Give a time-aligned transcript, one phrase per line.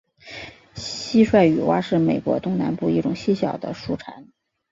[0.73, 4.29] 蟋蟀雨蛙是美国东南部一种细小的树蟾。